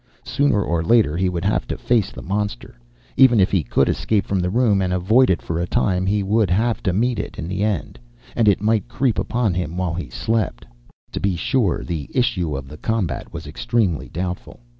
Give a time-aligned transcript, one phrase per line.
[0.25, 2.79] Sooner or later, he would have to face the monster.
[3.17, 6.23] Even if he could escape from the room and avoid it for a time, he
[6.23, 7.99] would have to meet it in the end.
[8.35, 10.65] And it might creep upon him while he slept.
[11.11, 14.61] To be sure, the issue of the combat was extremely doubtful.